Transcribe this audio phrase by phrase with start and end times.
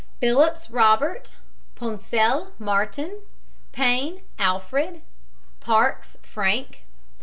[0.19, 1.35] PHILLIPS, ROBERT.
[1.75, 3.19] PONESELL, MARTIN.
[3.71, 4.43] PAIN, DR.
[4.43, 5.01] ALFRED.
[5.59, 6.83] PARKES, FRANK.